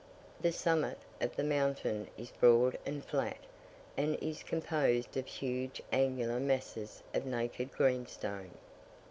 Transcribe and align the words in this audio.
The 0.41 0.51
summit 0.51 0.97
of 1.21 1.35
the 1.35 1.43
mountain 1.43 2.07
is 2.17 2.31
broad 2.31 2.75
and 2.87 3.05
flat, 3.05 3.37
and 3.95 4.15
is 4.15 4.41
composed 4.41 5.15
of 5.15 5.27
huge 5.27 5.79
angular 5.91 6.39
masses 6.39 7.03
of 7.13 7.27
naked 7.27 7.71
greenstone. 7.71 8.49